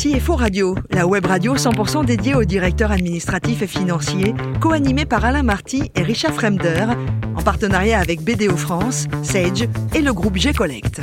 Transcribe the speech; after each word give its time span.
CFO 0.00 0.34
Radio, 0.34 0.74
la 0.92 1.06
web 1.06 1.26
radio 1.26 1.56
100% 1.56 2.06
dédiée 2.06 2.34
aux 2.34 2.44
directeurs 2.44 2.90
administratifs 2.90 3.60
et 3.60 3.66
financiers, 3.66 4.32
co-animée 4.58 5.04
par 5.04 5.26
Alain 5.26 5.42
Marty 5.42 5.90
et 5.94 6.00
Richard 6.00 6.32
Fremder, 6.32 6.86
en 7.36 7.42
partenariat 7.42 7.98
avec 7.98 8.22
BDO 8.22 8.56
France, 8.56 9.08
Sage 9.22 9.68
et 9.94 10.00
le 10.00 10.14
groupe 10.14 10.38
G-Collect. 10.38 11.02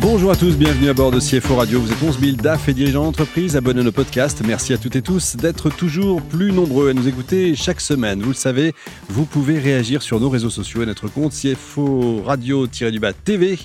Bonjour 0.00 0.30
à 0.30 0.36
tous, 0.36 0.56
bienvenue 0.56 0.88
à 0.88 0.94
bord 0.94 1.10
de 1.10 1.18
CFO 1.18 1.56
Radio. 1.56 1.80
Vous 1.80 1.90
êtes 1.90 2.00
11 2.00 2.20
000 2.20 2.36
DAF 2.36 2.68
et 2.68 2.74
dirigeants 2.74 3.02
d'entreprise, 3.02 3.56
abonnés 3.56 3.80
à 3.80 3.82
nos 3.84 3.90
podcasts. 3.90 4.46
Merci 4.46 4.72
à 4.72 4.78
toutes 4.78 4.94
et 4.94 5.02
tous 5.02 5.34
d'être 5.34 5.68
toujours 5.68 6.22
plus 6.22 6.52
nombreux 6.52 6.90
à 6.90 6.94
nous 6.94 7.08
écouter 7.08 7.56
chaque 7.56 7.80
semaine. 7.80 8.22
Vous 8.22 8.28
le 8.28 8.34
savez, 8.34 8.72
vous 9.08 9.24
pouvez 9.24 9.58
réagir 9.58 10.02
sur 10.02 10.20
nos 10.20 10.30
réseaux 10.30 10.50
sociaux 10.50 10.84
et 10.84 10.86
notre 10.86 11.08
compte 11.08 11.32
CFO 11.32 12.22
Radio-du-bas 12.24 13.12
TV 13.12 13.58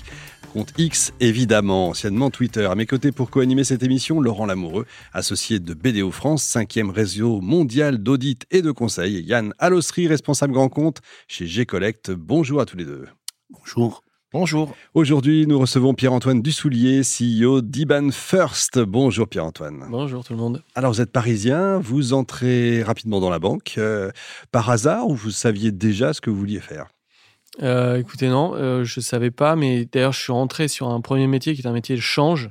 compte 0.54 0.72
X, 0.78 1.12
évidemment, 1.18 1.88
anciennement 1.88 2.30
Twitter. 2.30 2.64
À 2.66 2.76
mes 2.76 2.86
côtés 2.86 3.10
pour 3.10 3.28
co-animer 3.28 3.64
cette 3.64 3.82
émission, 3.82 4.20
Laurent 4.20 4.46
Lamoureux, 4.46 4.86
associé 5.12 5.58
de 5.58 5.74
BDO 5.74 6.12
France, 6.12 6.44
cinquième 6.44 6.90
réseau 6.90 7.40
mondial 7.40 7.98
d'audit 7.98 8.46
et 8.52 8.62
de 8.62 8.70
conseil. 8.70 9.24
Yann 9.24 9.52
Allossery, 9.58 10.06
responsable 10.06 10.52
grand 10.52 10.68
compte 10.68 11.00
chez 11.26 11.48
G-Collect. 11.48 12.12
Bonjour 12.12 12.60
à 12.60 12.66
tous 12.66 12.76
les 12.76 12.84
deux. 12.84 13.08
Bonjour. 13.50 14.04
Bonjour. 14.32 14.76
Aujourd'hui, 14.94 15.48
nous 15.48 15.58
recevons 15.58 15.92
Pierre-Antoine 15.92 16.40
Dussoulier, 16.40 17.00
CEO 17.02 17.60
d'Iban 17.60 18.10
First. 18.12 18.78
Bonjour 18.78 19.26
Pierre-Antoine. 19.26 19.86
Bonjour 19.90 20.22
tout 20.22 20.34
le 20.34 20.38
monde. 20.38 20.62
Alors 20.76 20.92
vous 20.92 21.00
êtes 21.00 21.10
parisien, 21.10 21.80
vous 21.80 22.12
entrez 22.12 22.84
rapidement 22.84 23.18
dans 23.18 23.30
la 23.30 23.40
banque. 23.40 23.74
Euh, 23.78 24.12
par 24.52 24.70
hasard 24.70 25.08
ou 25.08 25.16
vous 25.16 25.32
saviez 25.32 25.72
déjà 25.72 26.12
ce 26.12 26.20
que 26.20 26.30
vous 26.30 26.38
vouliez 26.38 26.60
faire? 26.60 26.93
Euh, 27.62 27.98
écoutez, 27.98 28.28
non, 28.28 28.54
euh, 28.54 28.84
je 28.84 29.00
ne 29.00 29.02
savais 29.02 29.30
pas, 29.30 29.56
mais 29.56 29.84
d'ailleurs, 29.84 30.12
je 30.12 30.20
suis 30.20 30.32
rentré 30.32 30.68
sur 30.68 30.88
un 30.88 31.00
premier 31.00 31.26
métier 31.26 31.54
qui 31.54 31.62
est 31.62 31.66
un 31.66 31.72
métier 31.72 31.94
de 31.94 32.00
change 32.00 32.50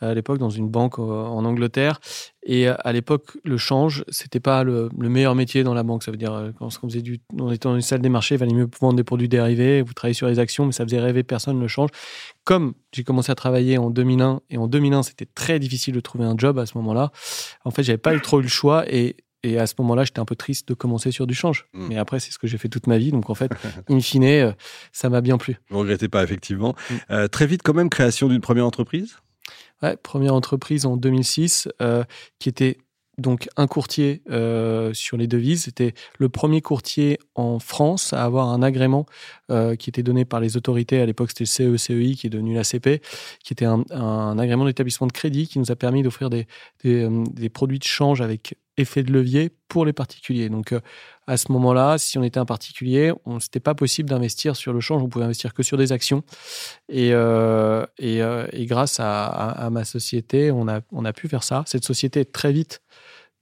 à 0.00 0.12
l'époque 0.12 0.38
dans 0.38 0.50
une 0.50 0.68
banque 0.68 0.98
en 0.98 1.44
Angleterre. 1.44 2.00
Et 2.44 2.68
à 2.68 2.92
l'époque, 2.92 3.38
le 3.42 3.56
change, 3.56 4.04
c'était 4.08 4.40
pas 4.40 4.62
le, 4.64 4.90
meilleur 4.98 5.34
métier 5.34 5.64
dans 5.64 5.72
la 5.72 5.82
banque. 5.82 6.02
Ça 6.02 6.10
veut 6.10 6.18
dire, 6.18 6.34
euh, 6.34 6.50
quand 6.58 6.66
on, 6.82 6.88
faisait 6.88 7.00
du, 7.00 7.20
on 7.38 7.50
était 7.50 7.68
dans 7.68 7.74
une 7.74 7.80
salle 7.80 8.02
des 8.02 8.10
marchés, 8.10 8.34
il 8.34 8.38
valait 8.38 8.52
mieux 8.52 8.68
vendre 8.80 8.96
des 8.96 9.04
produits 9.04 9.28
dérivés, 9.28 9.80
vous 9.80 9.94
travaillez 9.94 10.14
sur 10.14 10.28
les 10.28 10.38
actions, 10.38 10.66
mais 10.66 10.72
ça 10.72 10.84
faisait 10.84 11.00
rêver 11.00 11.22
personne 11.22 11.58
le 11.58 11.68
change. 11.68 11.88
Comme 12.44 12.74
j'ai 12.92 13.04
commencé 13.04 13.32
à 13.32 13.34
travailler 13.34 13.78
en 13.78 13.88
2001, 13.88 14.40
et 14.50 14.58
en 14.58 14.66
2001, 14.66 15.04
c'était 15.04 15.28
très 15.34 15.58
difficile 15.58 15.94
de 15.94 16.00
trouver 16.00 16.24
un 16.24 16.34
job 16.36 16.58
à 16.58 16.66
ce 16.66 16.76
moment-là, 16.78 17.10
en 17.64 17.70
fait, 17.70 17.82
j'avais 17.82 17.96
pas 17.96 18.18
trop 18.20 18.40
eu 18.40 18.42
le 18.42 18.48
choix. 18.48 18.84
Et 18.92 19.16
et 19.44 19.58
à 19.58 19.66
ce 19.66 19.74
moment-là, 19.78 20.04
j'étais 20.04 20.20
un 20.20 20.24
peu 20.24 20.36
triste 20.36 20.68
de 20.68 20.74
commencer 20.74 21.10
sur 21.10 21.26
du 21.26 21.34
change. 21.34 21.66
Hmm. 21.74 21.88
Mais 21.88 21.98
après, 21.98 22.18
c'est 22.18 22.32
ce 22.32 22.38
que 22.38 22.46
j'ai 22.46 22.58
fait 22.58 22.68
toute 22.70 22.86
ma 22.86 22.96
vie. 22.96 23.12
Donc, 23.12 23.28
en 23.28 23.34
fait, 23.34 23.52
in 23.90 24.00
fine, 24.00 24.24
euh, 24.24 24.52
ça 24.90 25.10
m'a 25.10 25.20
bien 25.20 25.36
plu. 25.36 25.58
Vous 25.68 25.76
ne 25.76 25.82
regrettez 25.82 26.08
pas, 26.08 26.24
effectivement. 26.24 26.74
Hmm. 26.90 26.94
Euh, 27.10 27.28
très 27.28 27.46
vite, 27.46 27.60
quand 27.62 27.74
même, 27.74 27.90
création 27.90 28.28
d'une 28.28 28.40
première 28.40 28.66
entreprise? 28.66 29.18
Ouais, 29.82 29.96
première 29.96 30.34
entreprise 30.34 30.86
en 30.86 30.96
2006, 30.96 31.68
euh, 31.82 32.04
qui 32.38 32.48
était 32.48 32.78
donc 33.18 33.48
un 33.56 33.68
courtier 33.68 34.22
sur 34.92 35.16
les 35.16 35.28
devises. 35.28 35.64
C'était 35.64 35.94
le 36.18 36.28
premier 36.28 36.62
courtier 36.62 37.20
en 37.36 37.60
France 37.60 38.12
à 38.12 38.24
avoir 38.24 38.48
un 38.48 38.60
agrément 38.60 39.06
qui 39.78 39.88
était 39.88 40.02
donné 40.02 40.24
par 40.24 40.40
les 40.40 40.56
autorités. 40.56 41.00
À 41.00 41.06
l'époque, 41.06 41.30
c'était 41.30 41.44
le 41.44 41.76
CE-CEI 41.76 42.16
qui 42.16 42.26
est 42.26 42.30
devenu 42.30 42.56
l'ACP, 42.56 43.00
qui 43.44 43.52
était 43.52 43.66
un, 43.66 44.36
agrément 44.36 44.64
d'établissement 44.64 45.06
de 45.06 45.12
crédit 45.12 45.46
qui 45.46 45.60
nous 45.60 45.70
a 45.70 45.76
permis 45.76 46.02
d'offrir 46.02 46.28
des, 46.28 46.48
des, 46.82 47.48
produits 47.50 47.78
de 47.78 47.84
change 47.84 48.20
avec 48.20 48.56
effet 48.76 49.02
de 49.02 49.12
levier 49.12 49.50
pour 49.68 49.84
les 49.84 49.92
particuliers. 49.92 50.48
Donc, 50.48 50.72
euh, 50.72 50.80
à 51.26 51.36
ce 51.36 51.50
moment-là, 51.52 51.98
si 51.98 52.18
on 52.18 52.22
était 52.22 52.38
un 52.38 52.44
particulier, 52.44 53.12
on 53.24 53.34
n'était 53.34 53.60
pas 53.60 53.74
possible 53.74 54.08
d'investir 54.10 54.56
sur 54.56 54.72
le 54.72 54.80
change, 54.80 55.02
on 55.02 55.08
pouvait 55.08 55.24
investir 55.24 55.54
que 55.54 55.62
sur 55.62 55.78
des 55.78 55.92
actions. 55.92 56.22
Et, 56.88 57.12
euh, 57.12 57.84
euh, 58.02 58.46
et, 58.52 58.66
grâce 58.66 58.98
à, 59.00 59.68
ma 59.70 59.84
société, 59.84 60.50
on 60.50 60.68
a, 60.68 60.80
on 60.92 61.04
a 61.04 61.12
pu 61.12 61.28
faire 61.28 61.42
ça. 61.42 61.62
Cette 61.66 61.84
société 61.84 62.20
est 62.20 62.32
très 62.32 62.52
vite 62.52 62.82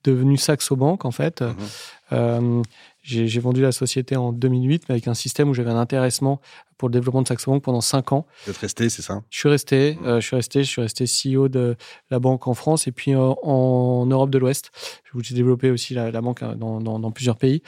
devenue 0.05 0.37
Saxo 0.37 0.77
Bank, 0.77 1.05
en 1.05 1.13
fait. 1.13 1.43
Mmh 1.43 2.63
j'ai 3.03 3.41
vendu 3.41 3.63
la 3.63 3.73
société 3.73 4.17
en 4.17 4.33
2008, 4.33 4.85
mais 4.89 4.95
avec 4.95 5.09
un 5.09 5.15
système 5.15 5.49
où 5.49 5.55
j'avais 5.55 5.71
un 5.71 5.77
intéressement 5.77 6.41
pour 6.83 6.89
le 6.89 6.95
développement 6.95 7.23
de 7.23 7.29
Saxo 7.29 7.49
Bank 7.49 7.63
pendant 7.63 7.81
5 7.81 8.11
ans. 8.11 8.27
Vous 8.45 8.51
êtes 8.51 8.57
resté, 8.57 8.89
c'est 8.89 9.03
ça? 9.03 9.23
Je 9.31 9.39
suis 9.39 9.49
resté, 9.49 9.97
euh, 10.05 10.21
je 10.21 10.27
suis 10.27 10.35
resté, 10.35 10.65
je 10.65 10.69
suis 10.69 10.83
resté 10.83 11.05
CEO 11.05 11.47
de 11.47 11.77
la 12.11 12.19
banque 12.19 12.49
en 12.49 12.55
France 12.55 12.89
et 12.89 12.91
puis 12.91 13.15
euh, 13.15 13.21
en 13.21 14.05
Europe 14.07 14.31
de 14.31 14.39
l'Ouest. 14.39 14.73
J'ai 15.21 15.37
développé 15.37 15.71
aussi 15.71 15.95
la, 15.95 16.11
banque 16.21 16.43
euh, 16.43 16.57
dans, 16.57 16.81
dans, 16.81 17.11
plusieurs 17.13 17.37
pays. 17.37 17.63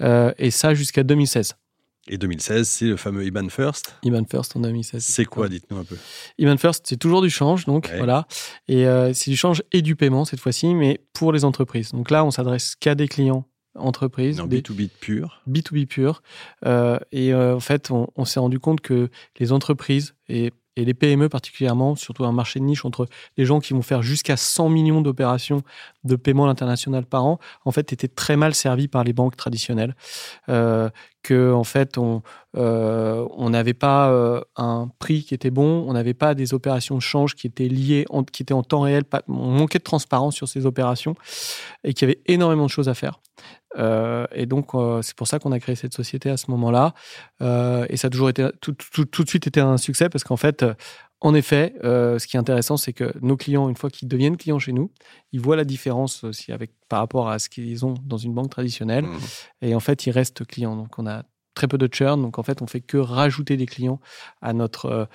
et 0.00 0.50
ça 0.50 0.72
jusqu'à 0.72 1.02
2016. 1.02 1.56
Et 2.08 2.16
2016, 2.16 2.66
c'est 2.66 2.86
le 2.86 2.96
fameux 2.96 3.26
IBAN 3.26 3.50
First? 3.50 3.96
IBAN 4.02 4.24
First 4.30 4.56
en 4.56 4.60
2016. 4.60 5.04
C'est 5.04 5.26
quoi, 5.26 5.50
dites-nous 5.50 5.76
un 5.76 5.84
peu? 5.84 5.98
IBAN 6.38 6.56
First, 6.56 6.86
c'est 6.88 6.96
toujours 6.96 7.20
du 7.20 7.28
change, 7.28 7.66
donc 7.66 7.90
voilà. 7.98 8.26
Et 8.66 8.86
c'est 9.12 9.30
du 9.30 9.36
change 9.36 9.62
et 9.72 9.82
du 9.82 9.94
paiement 9.94 10.24
cette 10.24 10.40
fois-ci, 10.40 10.74
mais 10.74 11.02
pour 11.12 11.34
les 11.34 11.44
entreprises. 11.44 11.90
Donc 11.90 12.10
là, 12.10 12.24
on 12.24 12.30
s'adresse 12.30 12.76
qu'à 12.76 12.94
des 12.94 13.08
clients 13.08 13.46
entreprise. 13.76 14.38
Non, 14.38 14.46
B2B 14.46 14.88
pur. 14.88 15.42
B2B 15.48 15.86
pur. 15.86 16.22
Euh, 16.64 16.98
et 17.12 17.32
euh, 17.32 17.56
en 17.56 17.60
fait, 17.60 17.90
on, 17.90 18.24
s'est 18.24 18.40
rendu 18.40 18.58
compte 18.58 18.80
que 18.80 19.10
les 19.38 19.52
entreprises 19.52 20.14
et, 20.28 20.52
et, 20.76 20.84
les 20.84 20.94
PME 20.94 21.28
particulièrement, 21.28 21.96
surtout 21.96 22.24
un 22.24 22.32
marché 22.32 22.60
de 22.60 22.64
niche 22.64 22.84
entre 22.84 23.06
les 23.36 23.44
gens 23.44 23.60
qui 23.60 23.72
vont 23.72 23.82
faire 23.82 24.02
jusqu'à 24.02 24.36
100 24.36 24.68
millions 24.68 25.00
d'opérations 25.00 25.62
de 26.04 26.16
paiement 26.16 26.48
international 26.48 27.04
par 27.04 27.24
an, 27.24 27.38
en 27.64 27.72
fait, 27.72 27.92
étaient 27.92 28.08
très 28.08 28.36
mal 28.36 28.54
servis 28.54 28.88
par 28.88 29.04
les 29.04 29.12
banques 29.12 29.36
traditionnelles. 29.36 29.94
Euh, 30.48 30.88
que 31.22 31.52
en 31.52 31.64
fait, 31.64 31.96
on 31.96 32.22
euh, 32.56 33.26
on 33.30 33.48
n'avait 33.50 33.72
pas 33.74 34.44
un 34.56 34.90
prix 34.98 35.24
qui 35.24 35.34
était 35.34 35.50
bon, 35.50 35.84
on 35.88 35.94
n'avait 35.94 36.14
pas 36.14 36.34
des 36.34 36.52
opérations 36.52 36.96
de 36.96 37.00
change 37.00 37.34
qui 37.34 37.46
étaient 37.46 37.68
liées, 37.68 38.04
en, 38.10 38.24
qui 38.24 38.42
étaient 38.42 38.52
en 38.52 38.62
temps 38.62 38.82
réel. 38.82 39.04
Pas, 39.04 39.22
on 39.26 39.52
manquait 39.52 39.78
de 39.78 39.84
transparence 39.84 40.34
sur 40.34 40.48
ces 40.48 40.66
opérations 40.66 41.14
et 41.82 41.94
qu'il 41.94 42.06
y 42.06 42.10
avait 42.10 42.20
énormément 42.26 42.66
de 42.66 42.70
choses 42.70 42.90
à 42.90 42.94
faire. 42.94 43.20
Euh, 43.76 44.26
et 44.32 44.46
donc, 44.46 44.70
c'est 45.02 45.16
pour 45.16 45.26
ça 45.26 45.38
qu'on 45.38 45.52
a 45.52 45.58
créé 45.58 45.74
cette 45.74 45.94
société 45.94 46.30
à 46.30 46.36
ce 46.36 46.50
moment-là. 46.50 46.94
et 47.40 47.96
ça 47.96 48.06
a 48.06 48.10
toujours 48.10 48.28
été, 48.28 48.48
tout, 48.60 48.74
tout, 48.74 49.24
de 49.24 49.28
suite 49.28 49.46
été 49.46 49.60
un 49.60 49.76
succès 49.76 50.08
parce 50.08 50.24
qu'en 50.24 50.36
fait, 50.36 50.64
en 51.20 51.34
effet, 51.34 51.74
ce 51.82 52.26
qui 52.26 52.36
est 52.36 52.40
intéressant, 52.40 52.76
c'est 52.76 52.92
que 52.92 53.12
nos 53.20 53.36
clients, 53.36 53.68
une 53.68 53.76
fois 53.76 53.90
qu'ils 53.90 54.08
deviennent 54.08 54.36
clients 54.36 54.58
chez 54.58 54.72
nous, 54.72 54.90
ils 55.32 55.40
voient 55.40 55.56
la 55.56 55.64
différence 55.64 56.24
aussi 56.24 56.52
avec, 56.52 56.72
par 56.88 57.00
rapport 57.00 57.28
à 57.28 57.38
ce 57.38 57.48
qu'ils 57.48 57.84
ont 57.84 57.94
dans 58.04 58.18
une 58.18 58.34
banque 58.34 58.50
traditionnelle. 58.50 59.04
Mmh. 59.04 59.18
Et 59.62 59.74
en 59.74 59.80
fait, 59.80 60.06
ils 60.06 60.10
restent 60.10 60.44
clients. 60.44 60.76
Donc, 60.76 60.98
on 60.98 61.06
a 61.06 61.24
très 61.54 61.68
peu 61.68 61.78
de 61.78 61.88
churn. 61.92 62.20
Donc, 62.20 62.38
en 62.38 62.42
fait, 62.42 62.62
on 62.62 62.66
fait 62.66 62.80
que 62.80 62.98
rajouter 62.98 63.56
des 63.56 63.66
clients 63.66 64.00
à 64.42 64.52
notre, 64.52 65.08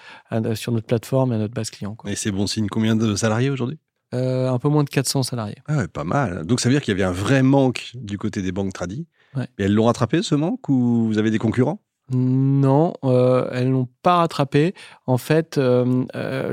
sur 0.56 0.72
notre 0.72 0.88
plateforme 0.88 1.34
et 1.34 1.36
à 1.36 1.40
notre 1.40 1.54
base 1.54 1.70
client. 1.70 1.96
Et 2.06 2.16
c'est 2.16 2.32
bon 2.32 2.48
signe. 2.48 2.68
Combien 2.68 2.96
de 2.96 3.16
salariés 3.16 3.50
aujourd'hui? 3.50 3.78
Euh, 4.14 4.50
un 4.50 4.58
peu 4.60 4.70
moins 4.70 4.84
de 4.84 4.90
400 4.90 5.24
salariés. 5.24 5.58
Ah 5.68 5.88
pas 5.88 6.04
mal. 6.04 6.46
Donc 6.46 6.60
ça 6.60 6.70
veut 6.70 6.76
dire 6.76 6.82
qu'il 6.82 6.92
y 6.92 6.96
avait 6.96 7.04
un 7.04 7.14
vrai 7.14 7.44
manque 7.44 7.92
du 7.96 8.18
côté 8.18 8.42
des 8.42 8.52
banques 8.52 8.74
tradies. 8.74 9.08
Et 9.38 9.64
elles 9.66 9.74
l'ont 9.74 9.86
rattrapé 9.86 10.24
ce 10.24 10.36
manque 10.36 10.68
ou 10.70 11.06
vous 11.06 11.18
avez 11.20 11.30
des 11.30 11.38
concurrents? 11.38 11.82
Non, 12.12 12.94
euh, 13.04 13.50
elles 13.52 13.70
n'ont 13.70 13.88
pas 14.02 14.18
rattrapé. 14.18 14.74
En 15.06 15.18
fait, 15.18 15.58
euh, 15.58 16.04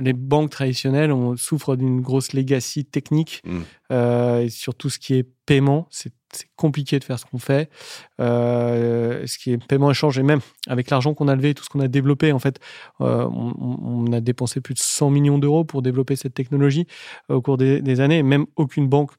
les 0.00 0.12
banques 0.12 0.50
traditionnelles 0.50 1.12
on 1.12 1.36
souffrent 1.36 1.76
d'une 1.76 2.00
grosse 2.00 2.32
legacy 2.32 2.84
technique 2.84 3.42
mmh. 3.44 4.48
sur 4.48 4.74
tout 4.74 4.90
ce 4.90 4.98
qui 4.98 5.14
est 5.14 5.26
paiement. 5.46 5.86
C'est 5.90 6.12
compliqué 6.56 6.98
de 6.98 7.04
faire 7.04 7.18
ce 7.18 7.24
qu'on 7.24 7.38
fait. 7.38 7.70
Euh, 8.20 9.26
ce 9.26 9.38
qui 9.38 9.52
est 9.52 9.64
paiement 9.64 9.90
échange 9.90 10.18
et 10.18 10.22
même 10.22 10.40
avec 10.66 10.90
l'argent 10.90 11.14
qu'on 11.14 11.28
a 11.28 11.36
levé, 11.36 11.54
tout 11.54 11.64
ce 11.64 11.68
qu'on 11.68 11.80
a 11.80 11.88
développé, 11.88 12.32
en 12.32 12.38
fait, 12.38 12.58
euh, 13.00 13.26
on, 13.30 14.12
a 14.12 14.20
dépensé 14.20 14.60
plus 14.60 14.74
de 14.74 14.78
100 14.78 15.10
millions 15.10 15.38
d'euros 15.38 15.64
pour 15.64 15.82
développer 15.82 16.16
cette 16.16 16.34
technologie 16.34 16.86
au 17.28 17.40
cours 17.40 17.56
des, 17.56 18.00
années. 18.00 18.22
Même 18.22 18.46
aucune 18.56 18.88
banque 18.88 19.12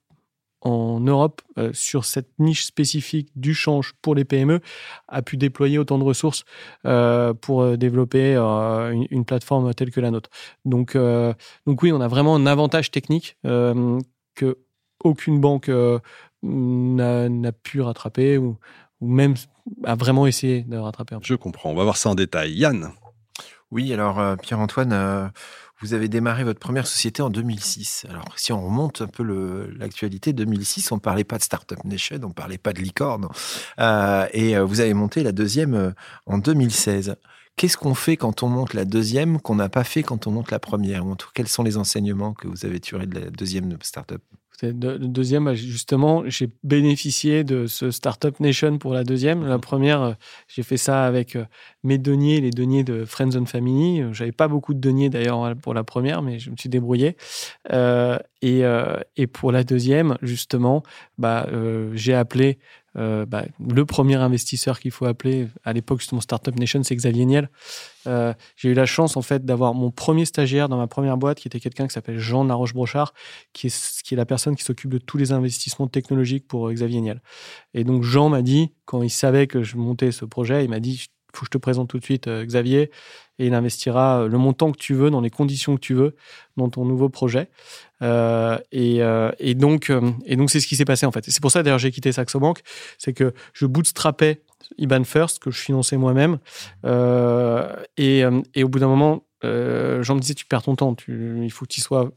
en 0.61 0.99
Europe 0.99 1.41
euh, 1.57 1.71
sur 1.73 2.05
cette 2.05 2.29
niche 2.39 2.65
spécifique 2.65 3.29
du 3.35 3.53
change 3.53 3.93
pour 4.01 4.15
les 4.15 4.25
PME 4.25 4.59
a 5.07 5.21
pu 5.21 5.37
déployer 5.37 5.77
autant 5.77 5.97
de 5.97 6.03
ressources 6.03 6.43
pour 7.41 7.77
développer 7.77 8.35
une, 8.35 9.07
une, 9.09 9.25
plateforme 9.25 9.73
telle 9.73 9.91
que 9.91 9.99
la 9.99 10.11
nôtre. 10.11 10.29
Donc, 10.65 10.95
donc 10.95 11.83
oui, 11.83 11.91
on 11.91 12.01
a 12.01 12.07
vraiment 12.07 12.35
un 12.35 12.45
avantage 12.45 12.91
technique 12.91 13.37
que 13.43 14.57
aucune 15.03 15.39
banque 15.39 15.69
n'a 16.43 17.51
pu 17.51 17.81
rattraper 17.81 18.37
ou, 18.37 18.57
même 19.01 19.35
a 19.83 19.95
vraiment 19.95 20.27
essayé 20.27 20.61
de 20.63 20.77
rattraper. 20.77 21.17
Je 21.21 21.35
comprends. 21.35 21.71
On 21.71 21.75
va 21.75 21.83
voir 21.83 21.97
ça 21.97 22.09
en 22.09 22.15
détail. 22.15 22.53
Yann? 22.53 22.91
Oui, 23.69 23.91
alors 23.93 24.19
euh, 24.19 24.35
Pierre-Antoine, 24.37 24.93
euh, 24.93 25.27
vous 25.81 25.93
avez 25.93 26.07
démarré 26.07 26.43
votre 26.43 26.59
première 26.59 26.87
société 26.87 27.21
en 27.21 27.29
2006. 27.29 28.05
Alors 28.09 28.25
si 28.35 28.51
on 28.51 28.65
remonte 28.65 29.01
un 29.01 29.07
peu 29.07 29.69
l'actualité, 29.77 30.33
2006, 30.33 30.91
on 30.91 30.99
parlait 30.99 31.23
pas 31.23 31.37
de 31.37 31.43
Startup 31.43 31.83
Nation, 31.83 32.19
on 32.23 32.31
parlait 32.31 32.57
pas 32.57 32.73
de 32.73 32.79
licorne. 32.79 33.27
Euh, 33.79 34.27
et 34.33 34.57
vous 34.59 34.79
avez 34.79 34.93
monté 34.93 35.23
la 35.23 35.31
deuxième 35.31 35.93
en 36.25 36.37
2016. 36.37 37.15
Qu'est-ce 37.57 37.77
qu'on 37.77 37.95
fait 37.95 38.17
quand 38.17 38.43
on 38.43 38.49
monte 38.49 38.75
la 38.75 38.85
deuxième 38.85 39.41
qu'on 39.41 39.55
n'a 39.55 39.67
pas 39.67 39.83
fait 39.83 40.03
quand 40.03 40.27
on 40.27 40.31
monte 40.31 40.51
la 40.51 40.59
première? 40.59 41.03
Quels 41.33 41.47
sont 41.47 41.63
les 41.63 41.77
enseignements 41.77 42.33
que 42.33 42.47
vous 42.47 42.65
avez 42.65 42.79
tirés 42.79 43.07
de 43.07 43.19
la 43.19 43.29
deuxième 43.31 43.77
startup? 43.81 44.21
Le 44.63 44.97
deuxième, 44.97 45.45
bah, 45.45 45.53
justement, 45.53 46.23
j'ai 46.25 46.49
bénéficié 46.63 47.43
de 47.43 47.67
ce 47.67 47.91
Startup 47.91 48.39
Nation 48.39 48.77
pour 48.79 48.93
la 48.93 49.03
deuxième. 49.03 49.45
La 49.45 49.59
première, 49.59 50.01
euh, 50.01 50.13
j'ai 50.47 50.63
fait 50.63 50.77
ça 50.77 51.05
avec 51.05 51.35
euh, 51.35 51.45
mes 51.83 51.97
deniers, 51.97 52.41
les 52.41 52.49
deniers 52.49 52.83
de 52.83 53.05
Friends 53.05 53.35
and 53.35 53.45
Family. 53.45 54.03
J'avais 54.13 54.31
pas 54.31 54.47
beaucoup 54.47 54.73
de 54.73 54.79
deniers 54.79 55.09
d'ailleurs 55.09 55.55
pour 55.61 55.73
la 55.73 55.83
première, 55.83 56.21
mais 56.21 56.39
je 56.39 56.49
me 56.49 56.55
suis 56.57 56.69
débrouillé. 56.69 57.17
Euh, 57.71 58.17
et, 58.41 58.61
et, 59.15 59.25
pour 59.25 59.51
la 59.51 59.63
deuxième, 59.63 60.15
justement, 60.21 60.83
bah, 61.17 61.47
j'ai 61.93 62.13
appelé 62.13 62.59
euh, 62.97 63.25
bah, 63.25 63.45
le 63.59 63.85
premier 63.85 64.15
investisseur 64.15 64.79
qu'il 64.79 64.91
faut 64.91 65.05
appeler 65.05 65.47
à 65.63 65.73
l'époque 65.73 65.99
justement 65.99 66.21
Startup 66.21 66.55
Nation, 66.57 66.81
c'est 66.83 66.95
Xavier 66.95 67.25
Niel. 67.25 67.49
Euh, 68.07 68.33
j'ai 68.55 68.69
eu 68.69 68.73
la 68.73 68.85
chance 68.85 69.17
en 69.17 69.21
fait 69.21 69.45
d'avoir 69.45 69.73
mon 69.73 69.91
premier 69.91 70.25
stagiaire 70.25 70.69
dans 70.69 70.77
ma 70.77 70.87
première 70.87 71.17
boîte, 71.17 71.39
qui 71.39 71.47
était 71.47 71.59
quelqu'un 71.59 71.87
qui 71.87 71.93
s'appelle 71.93 72.17
Jean 72.17 72.43
Laroche 72.43 72.73
Brochard, 72.73 73.13
qui 73.53 73.67
est, 73.67 74.01
qui 74.03 74.13
est 74.13 74.17
la 74.17 74.25
personne 74.25 74.55
qui 74.55 74.63
s'occupe 74.63 74.91
de 74.91 74.97
tous 74.97 75.17
les 75.17 75.31
investissements 75.31 75.87
technologiques 75.87 76.47
pour 76.47 76.67
euh, 76.67 76.73
Xavier 76.73 77.01
Niel. 77.01 77.21
Et 77.73 77.83
donc 77.83 78.03
Jean 78.03 78.29
m'a 78.29 78.41
dit, 78.41 78.73
quand 78.85 79.03
il 79.03 79.09
savait 79.09 79.47
que 79.47 79.63
je 79.63 79.77
montais 79.77 80.11
ce 80.11 80.25
projet, 80.25 80.63
il 80.63 80.69
m'a 80.69 80.79
dit 80.79 81.07
faut 81.37 81.45
que 81.45 81.47
je 81.47 81.57
te 81.57 81.57
présente 81.57 81.89
tout 81.89 81.99
de 81.99 82.03
suite 82.03 82.27
Xavier 82.27 82.91
et 83.39 83.47
il 83.47 83.53
investira 83.53 84.27
le 84.27 84.37
montant 84.37 84.71
que 84.71 84.77
tu 84.77 84.93
veux 84.93 85.09
dans 85.09 85.21
les 85.21 85.29
conditions 85.29 85.75
que 85.75 85.81
tu 85.81 85.93
veux 85.93 86.15
dans 86.57 86.69
ton 86.69 86.85
nouveau 86.85 87.09
projet. 87.09 87.49
Euh, 88.01 88.57
et, 88.71 89.01
euh, 89.01 89.31
et, 89.39 89.55
donc, 89.55 89.89
euh, 89.89 90.11
et 90.25 90.35
donc 90.35 90.51
c'est 90.51 90.59
ce 90.59 90.67
qui 90.67 90.75
s'est 90.75 90.85
passé 90.85 91.05
en 91.05 91.11
fait. 91.11 91.23
C'est 91.25 91.41
pour 91.41 91.51
ça 91.51 91.63
d'ailleurs 91.63 91.79
j'ai 91.79 91.91
quitté 91.91 92.11
Saxo 92.11 92.39
Bank, 92.39 92.61
c'est 92.97 93.13
que 93.13 93.33
je 93.53 93.65
bootstrapais 93.65 94.41
IBAN 94.77 95.03
First 95.03 95.39
que 95.39 95.51
je 95.51 95.59
finançais 95.59 95.97
moi-même. 95.97 96.39
et, 97.97 98.23
et, 98.55 98.63
au 98.63 98.69
bout 98.69 98.79
d'un 98.79 98.87
moment, 98.87 99.23
euh, 99.43 100.03
Jean 100.03 100.15
me 100.15 100.19
disait 100.19 100.33
tu 100.33 100.45
perds 100.45 100.63
ton 100.63 100.75
temps, 100.75 100.95
il 101.07 101.51
faut 101.51 101.65
que 101.65 101.71
tu 101.71 101.81
sois 101.81 102.11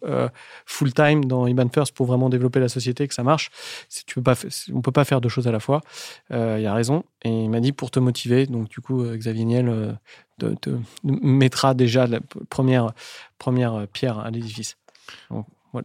full 0.67 0.93
time 0.93 1.25
dans 1.25 1.47
IBAN 1.47 1.69
First 1.69 1.95
pour 1.95 2.07
vraiment 2.07 2.29
développer 2.29 2.61
la 2.61 2.69
société, 2.69 3.07
que 3.09 3.15
ça 3.15 3.23
marche. 3.23 3.51
On 4.17 4.81
peut 4.81 4.93
pas 4.93 5.05
faire 5.05 5.21
deux 5.21 5.29
choses 5.29 5.49
à 5.49 5.53
la 5.53 5.61
fois. 5.61 5.81
il 6.31 6.67
a 6.67 6.75
raison. 6.75 7.05
Et 7.23 7.45
il 7.45 7.51
m'a 7.51 7.61
dit 7.61 7.73
pour 7.73 7.91
te 7.91 7.99
motiver, 7.99 8.47
donc 8.47 8.69
du 8.69 8.81
coup 8.81 9.05
Xavier 9.05 9.45
Niel 9.45 9.99
te, 10.39 10.71
mettra 11.05 11.75
déjà 11.75 12.07
la 12.07 12.21
première 12.49 12.93
première 13.39 13.87
pierre 13.89 14.19
à 14.19 14.31
l'édifice. 14.31 14.77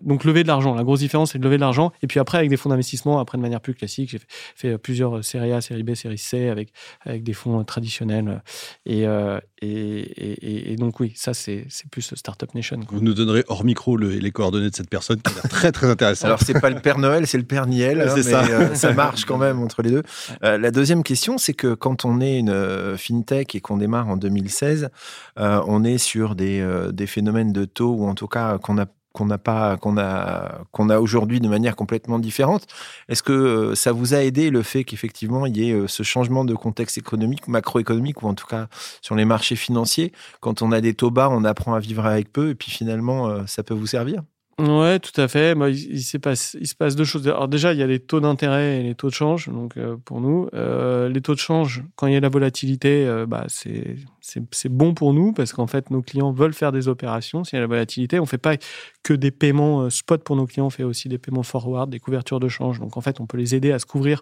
Donc 0.02 0.24
lever 0.24 0.44
de 0.44 0.48
l'argent, 0.48 0.74
la 0.74 0.84
grosse 0.84 1.00
différence 1.00 1.32
c'est 1.32 1.40
de 1.40 1.44
lever 1.44 1.58
de 1.58 1.62
l'argent. 1.62 1.92
Et 2.02 2.08
puis 2.08 2.20
après 2.20 2.38
avec 2.38 2.50
des 2.50 2.58
fonds 2.58 2.70
d'investissement, 2.70 3.20
après 3.20 3.38
de 3.38 3.42
manière 3.42 3.62
plus 3.62 3.74
classique, 3.74 4.10
j'ai 4.10 4.20
fait, 4.56 4.78
plusieurs 4.78 5.24
séries 5.24 5.52
A, 5.52 5.62
série 5.62 5.84
B, 5.84 5.94
série 5.94 6.18
C 6.18 6.50
avec, 6.50 6.70
avec 7.02 7.24
des 7.24 7.34
fonds 7.34 7.64
traditionnels. 7.64 8.42
Et, 8.86 9.08
euh, 9.08 9.40
et, 9.62 10.72
et, 10.72 10.76
donc 10.76 11.00
oui, 11.00 11.14
ça 11.16 11.34
c'est 11.34 11.68
plus 11.92 12.14
Startup 12.16 12.54
Nation. 12.54 12.80
Vous 12.90 13.02
nous 13.02 13.14
donnerez 13.14 13.44
hors 13.48 13.64
micro 13.64 13.98
les 13.98 14.32
coordonnées 14.32 14.70
de 14.70 14.76
cette 14.76 14.90
personne 14.90 15.22
qui 15.22 15.32
est 15.32 15.48
très 15.48 15.72
très 15.72 15.90
intéressante. 15.90 16.26
Alors 16.26 16.42
c'est 16.42 16.60
pas 16.60 16.70
le 16.70 16.80
Père 16.80 17.00
Noël, 17.00 17.28
c'est 17.28 17.38
le 17.38 17.44
Père 17.44 17.68
Niel, 17.68 18.02
hein, 18.02 18.14
mais 18.16 18.24
ça. 18.24 18.44
Euh, 18.46 18.76
ça. 18.76 18.94
marche 18.94 19.26
quand 19.26 19.38
même 19.38 19.62
entre 19.62 19.82
les 19.82 19.92
deux. 19.92 20.04
Euh, 20.44 20.58
la 20.58 20.72
deuxième 20.72 21.04
question, 21.04 21.38
c'est 21.38 21.54
que 21.54 21.74
quand 21.74 22.06
on 22.06 22.22
est 22.22 22.40
une 22.40 22.96
fintech 22.98 23.56
et 23.56 23.62
qu'on 23.62 23.78
démarre 23.78 24.08
en 24.08 24.18
2016, 24.18 24.90
on 25.38 25.84
est 25.84 25.98
sur 25.98 26.36
des, 26.36 26.66
des 26.92 27.08
phénomènes 27.08 27.54
de 27.54 27.66
taux 27.66 27.94
ou 27.94 28.08
en 28.08 28.16
tout 28.16 28.28
cas 28.28 28.58
qu'on 28.58 28.78
a 28.78 28.86
qu'on 29.16 29.26
n'a 29.26 29.38
pas 29.38 29.78
qu'on 29.78 29.98
a 29.98 30.60
qu'on 30.72 30.90
a 30.90 31.00
aujourd'hui 31.00 31.40
de 31.40 31.48
manière 31.48 31.76
complètement 31.76 32.20
différente. 32.20 32.68
Est-ce 33.10 33.24
que 33.24 33.32
euh, 33.32 33.76
ça 33.76 33.92
vous 33.94 34.14
a 34.14 34.24
aidé 34.24 34.50
le 34.50 34.62
fait 34.62 34.84
qu'effectivement 34.84 35.46
il 35.46 35.58
y 35.58 35.70
ait 35.70 35.74
euh, 35.74 35.88
ce 35.88 36.04
changement 36.04 36.46
de 36.46 36.54
contexte 36.54 36.98
économique, 36.98 37.48
macroéconomique 37.48 38.22
ou 38.22 38.28
en 38.28 38.36
tout 38.36 38.46
cas 38.46 38.68
sur 39.02 39.16
les 39.16 39.26
marchés 39.26 39.56
financiers? 39.56 40.12
Quand 40.42 40.62
on 40.62 40.72
a 40.72 40.82
des 40.82 40.94
taux 40.94 41.12
bas, 41.12 41.30
on 41.32 41.46
apprend 41.46 41.74
à 41.74 41.80
vivre 41.80 42.06
avec 42.06 42.32
peu 42.32 42.50
et 42.50 42.56
puis 42.56 42.72
finalement 42.72 43.30
euh, 43.30 43.44
ça 43.48 43.64
peut 43.64 43.74
vous 43.74 43.88
servir? 43.88 44.22
Ouais, 44.58 45.00
tout 45.00 45.20
à 45.20 45.28
fait. 45.28 45.54
Il, 45.70 46.02
se 46.02 46.18
passe 46.18 46.96
deux 46.96 47.04
choses. 47.04 47.28
Alors 47.28 47.50
déjà, 47.50 47.74
il 47.74 47.80
y 47.80 47.84
a 47.84 47.88
les 47.88 48.00
taux 48.00 48.22
d'intérêt 48.22 48.80
et 48.80 48.84
les 48.84 48.96
taux 48.96 49.10
de 49.10 49.14
change. 49.14 49.50
Donc 49.50 49.76
euh, 49.76 49.98
pour 49.98 50.22
nous, 50.22 50.48
euh, 50.54 51.10
les 51.10 51.20
taux 51.20 51.34
de 51.34 51.40
change, 51.40 51.84
quand 51.98 52.08
il 52.08 52.14
y 52.14 52.16
a 52.16 52.22
la 52.22 52.30
volatilité, 52.30 53.06
euh, 53.06 53.26
bah, 53.26 53.48
c'est 53.50 54.70
bon 54.70 54.94
pour 54.94 55.14
nous 55.14 55.34
parce 55.34 55.52
qu'en 55.52 55.68
fait, 55.68 55.92
nos 55.92 56.02
clients 56.02 56.32
veulent 56.32 56.54
faire 56.54 56.72
des 56.72 56.88
opérations. 56.88 57.44
S'il 57.44 57.58
y 57.58 57.60
a 57.60 57.62
la 57.62 57.68
volatilité, 57.68 58.18
on 58.18 58.26
fait 58.26 58.38
pas 58.38 58.56
que 59.04 59.14
des 59.14 59.32
paiements 59.32 59.90
spot 59.90 60.24
pour 60.24 60.38
nos 60.38 60.46
clients, 60.46 60.68
on 60.68 60.70
fait 60.70 60.84
aussi 60.84 61.10
des 61.10 61.18
paiements 61.18 61.44
forward, 61.44 61.90
des 61.90 62.00
couvertures 62.00 62.40
de 62.40 62.48
change. 62.48 62.80
Donc 62.80 62.96
en 62.96 63.02
fait, 63.02 63.20
on 63.20 63.26
peut 63.26 63.38
les 63.38 63.56
aider 63.56 63.74
à 63.74 63.80
se 63.80 63.86
couvrir, 63.86 64.22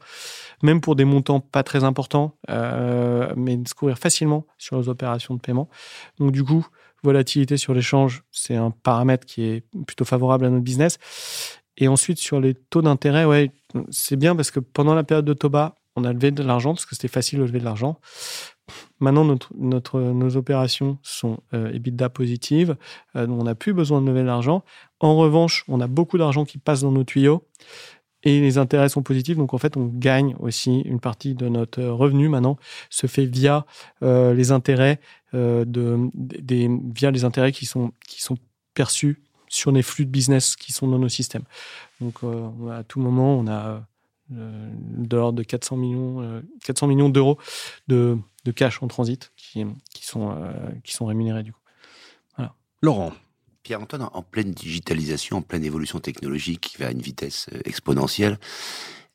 même 0.64 0.82
pour 0.82 0.96
des 0.96 1.06
montants 1.06 1.42
pas 1.42 1.62
très 1.62 1.84
importants, 1.84 2.36
mais 2.50 3.60
se 3.68 3.76
couvrir 3.76 4.00
facilement 4.00 4.48
sur 4.58 4.80
les 4.80 4.90
opérations 4.90 5.36
de 5.36 5.40
paiement. 5.40 5.70
Donc 6.18 6.32
du 6.32 6.44
coup, 6.44 6.66
volatilité 7.04 7.58
sur 7.58 7.74
l'échange, 7.74 8.24
c'est 8.32 8.56
un 8.56 8.72
paramètre 8.72 9.26
qui 9.26 9.44
est 9.44 9.64
plutôt 9.86 10.06
favorable 10.06 10.46
à 10.46 10.50
notre 10.50 10.64
business. 10.64 10.98
Et 11.78 11.88
ensuite, 11.88 12.20
sur 12.20 12.40
les 12.40 12.54
taux 12.54 12.82
d'intérêt, 12.82 13.26
ouais, 13.26 13.52
c'est 13.90 14.16
bien 14.16 14.36
parce 14.36 14.52
que 14.52 14.60
pendant 14.60 14.96
la 14.96 15.04
période 15.04 15.26
de 15.26 15.34
taux 15.34 15.50
bas, 15.50 15.76
on 15.96 16.04
a 16.04 16.14
levé 16.14 16.32
de 16.32 16.44
l'argent 16.44 16.74
parce 16.74 16.86
que 16.86 16.96
c'était 16.96 17.08
facile 17.08 17.40
de 17.40 17.46
lever 17.46 17.60
de 17.60 17.66
l'argent. 17.66 18.00
Maintenant, 19.00 19.26
notre, 19.26 19.52
notre, 19.58 20.00
nos 20.00 20.38
opérations 20.38 20.98
sont 21.04 21.40
euh, 21.54 21.74
EBITDA 21.74 22.10
positives, 22.10 22.78
euh, 23.16 23.28
on 23.28 23.44
n'a 23.44 23.56
plus 23.56 23.74
besoin 23.74 24.02
de 24.02 24.08
lever 24.08 24.22
de 24.22 24.28
l'argent. 24.28 24.64
En 25.00 25.18
revanche, 25.18 25.66
on 25.68 25.82
a 25.82 25.88
beaucoup 25.88 26.18
d'argent 26.18 26.46
qui 26.46 26.58
passe 26.58 26.82
dans 26.82 26.92
nos 26.92 27.04
tuyaux 27.04 27.46
et 28.24 28.40
les 28.40 28.58
intérêts 28.58 28.90
sont 28.90 29.04
positifs. 29.04 29.38
Donc 29.38 29.54
en 29.54 29.58
fait, 29.58 29.78
on 29.78 29.86
gagne 29.86 30.36
aussi 30.40 30.82
une 30.82 31.00
partie 31.00 31.36
de 31.36 31.48
notre 31.48 31.84
revenu 31.84 32.30
maintenant 32.30 32.58
se 32.90 33.08
fait 33.08 33.26
via 33.26 33.66
euh, 34.02 34.34
les 34.34 34.52
intérêts 34.52 35.00
euh, 35.34 35.66
de, 35.66 36.10
des, 36.14 36.70
via 36.96 37.12
les 37.12 37.26
intérêts 37.26 37.52
qui 37.52 37.66
sont 37.66 37.92
qui 38.08 38.22
sont 38.22 38.38
perçus 38.74 39.22
sur 39.48 39.72
les 39.72 39.84
flux 39.84 40.06
de 40.06 40.12
business 40.12 40.56
qui 40.56 40.72
sont 40.74 40.88
dans 40.88 41.00
nos 41.00 41.10
systèmes. 41.10 41.44
Donc 42.02 42.24
euh, 42.24 42.70
à 42.72 42.84
tout 42.84 43.00
moment, 43.00 43.38
on 43.38 43.48
a 43.48 43.86
de 44.30 45.16
l'ordre 45.16 45.38
de 45.38 45.44
400 45.44 45.78
millions 45.78 46.42
400 46.64 46.88
millions 46.88 47.10
d'euros 47.10 47.38
de, 47.88 48.18
de 48.46 48.52
cash 48.52 48.82
en 48.82 48.88
transit 48.88 49.32
qui, 49.36 49.64
qui 49.94 50.08
sont 50.08 50.36
qui 50.84 50.94
sont 50.94 51.06
rémunérés 51.06 51.44
du 51.44 51.52
coup. 51.52 51.60
Laurent. 52.82 53.14
Pierre-Antoine, 53.64 54.08
en 54.14 54.22
pleine 54.22 54.52
digitalisation, 54.52 55.38
en 55.38 55.42
pleine 55.42 55.64
évolution 55.64 56.00
technologique 56.00 56.62
qui 56.62 56.78
va 56.78 56.88
à 56.88 56.92
une 56.92 57.02
vitesse 57.02 57.48
euh, 57.54 57.60
exponentielle, 57.66 58.38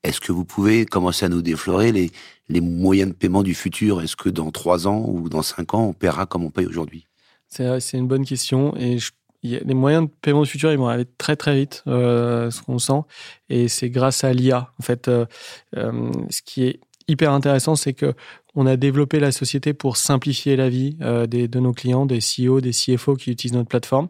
est-ce 0.02 0.20
que 0.20 0.32
vous 0.32 0.44
pouvez 0.44 0.86
commencer 0.86 1.26
à 1.26 1.28
nous 1.28 1.42
déflorer 1.42 1.92
les, 1.92 2.10
les 2.48 2.60
moyens 2.60 3.10
de 3.10 3.14
paiement 3.14 3.42
du 3.42 3.54
futur? 3.54 4.00
Est-ce 4.00 4.16
que 4.16 4.28
dans 4.28 4.50
trois 4.50 4.86
ans 4.86 5.04
ou 5.06 5.28
dans 5.28 5.42
cinq 5.42 5.74
ans, 5.74 5.82
on 5.82 5.92
paiera 5.92 6.26
comme 6.26 6.44
on 6.44 6.50
paye 6.50 6.66
aujourd'hui? 6.66 7.06
C'est 7.48 7.94
une 7.94 8.06
bonne 8.06 8.24
question. 8.24 8.76
Et 8.76 8.98
les 9.42 9.74
moyens 9.74 10.06
de 10.06 10.10
paiement 10.20 10.42
du 10.42 10.48
futur, 10.48 10.70
ils 10.70 10.78
vont 10.78 10.88
aller 10.88 11.06
très 11.18 11.36
très 11.36 11.56
vite, 11.56 11.82
euh, 11.86 12.50
ce 12.50 12.62
qu'on 12.62 12.78
sent. 12.78 13.00
Et 13.48 13.68
c'est 13.68 13.90
grâce 13.90 14.22
à 14.22 14.32
l'IA. 14.32 14.72
En 14.78 14.82
fait, 14.82 15.08
euh, 15.08 15.26
ce 15.74 16.42
qui 16.42 16.64
est 16.64 16.80
hyper 17.08 17.32
intéressant, 17.32 17.74
c'est 17.74 17.94
que 17.94 18.14
on 18.60 18.66
a 18.66 18.76
développé 18.76 19.20
la 19.20 19.30
société 19.30 19.72
pour 19.72 19.96
simplifier 19.96 20.56
la 20.56 20.68
vie 20.68 20.96
euh, 21.00 21.28
des, 21.28 21.46
de 21.46 21.60
nos 21.60 21.72
clients, 21.72 22.06
des 22.06 22.18
CEO, 22.18 22.60
des 22.60 22.72
CFO 22.72 23.14
qui 23.14 23.30
utilisent 23.30 23.54
notre 23.54 23.68
plateforme. 23.68 24.08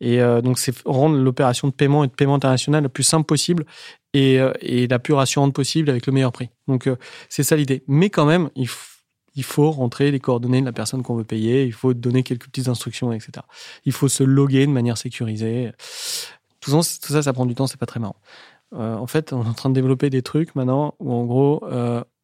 Et 0.00 0.22
euh, 0.22 0.40
donc, 0.40 0.58
c'est 0.58 0.74
rendre 0.86 1.18
l'opération 1.18 1.68
de 1.68 1.72
paiement 1.74 2.02
et 2.02 2.06
de 2.06 2.12
paiement 2.12 2.36
international 2.36 2.82
la 2.82 2.88
plus 2.88 3.02
simple 3.02 3.26
possible 3.26 3.66
et, 4.14 4.40
euh, 4.40 4.54
et 4.62 4.86
la 4.86 4.98
plus 4.98 5.12
rassurante 5.12 5.52
possible 5.52 5.90
avec 5.90 6.06
le 6.06 6.14
meilleur 6.14 6.32
prix. 6.32 6.48
Donc, 6.66 6.88
c'est 7.28 7.42
ça 7.42 7.56
l'idée. 7.56 7.84
Mais 7.86 8.08
quand 8.08 8.24
même, 8.24 8.48
il, 8.56 8.68
faut 9.42 9.70
rentrer 9.70 10.10
les 10.10 10.18
coordonnées 10.18 10.62
de 10.62 10.66
la 10.66 10.72
personne 10.72 11.02
qu'on 11.02 11.16
veut 11.16 11.24
payer, 11.24 11.64
il 11.64 11.74
faut 11.74 11.92
donner 11.92 12.22
quelques 12.22 12.46
petites 12.46 12.68
instructions, 12.68 13.12
etc. 13.12 13.32
Il 13.84 13.92
faut 13.92 14.08
se 14.08 14.24
loguer 14.24 14.66
de 14.66 14.72
manière 14.72 14.96
sécurisée. 14.96 15.72
Tout 16.60 16.70
ça, 16.70 16.98
tout 17.02 17.12
ça, 17.12 17.22
ça 17.22 17.32
prend 17.34 17.44
du 17.44 17.54
temps, 17.54 17.66
c'est 17.66 17.76
pas 17.76 17.84
très 17.84 18.00
marrant. 18.00 18.16
en 18.72 19.06
fait, 19.06 19.34
on 19.34 19.44
est 19.44 19.48
en 19.48 19.52
train 19.52 19.68
de 19.68 19.74
développer 19.74 20.08
des 20.08 20.22
trucs 20.22 20.54
maintenant 20.54 20.94
où, 21.00 21.12
en 21.12 21.24
gros, 21.26 21.62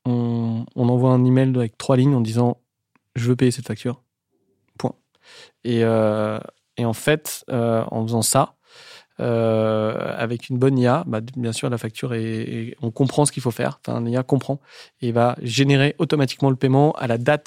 on, 0.05 0.65
envoie 0.77 1.11
un 1.11 1.25
email 1.25 1.53
avec 1.57 1.77
trois 1.79 1.97
lignes 1.97 2.15
en 2.15 2.21
disant 2.21 2.59
je 3.15 3.29
veux 3.29 3.37
payer 3.37 3.51
cette 3.51 3.67
facture. 3.67 4.03
Point. 4.79 4.95
Et, 5.65 5.85
euh, 5.85 6.39
en 6.79 6.93
fait, 6.95 7.45
euh, 7.51 7.85
en 7.91 8.03
faisant 8.07 8.23
ça, 8.23 8.55
euh, 9.21 10.15
avec 10.17 10.49
une 10.49 10.59
bonne 10.59 10.79
IA, 10.79 11.05
bah, 11.07 11.21
bien 11.21 11.53
sûr, 11.53 11.69
la 11.69 11.77
facture 11.77 12.15
est, 12.15 12.75
on 12.81 12.91
comprend 12.91 13.27
ce 13.27 13.33
qu'il 13.33 13.43
faut 13.43 13.51
faire. 13.51 13.81
Enfin, 13.87 14.01
l'IA 14.01 14.23
comprend 14.23 14.61
et 15.03 15.13
va 15.13 15.37
générer 15.43 15.95
automatiquement 15.99 16.49
le 16.49 16.57
paiement 16.57 16.93
à 16.93 17.07
la 17.07 17.19
date 17.19 17.47